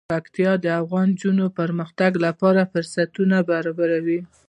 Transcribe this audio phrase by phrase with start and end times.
[0.13, 4.19] پکتیکا د افغان نجونو د پرمختګ لپاره فرصتونه برابروي.